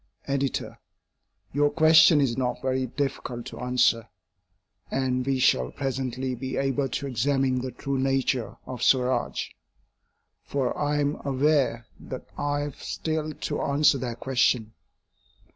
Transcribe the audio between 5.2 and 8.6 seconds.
we shall presently be able to examine the true nature